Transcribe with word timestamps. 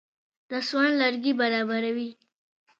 د 0.49 0.51
سون 0.67 0.87
لرګي 1.01 1.33
برابروي. 1.39 2.09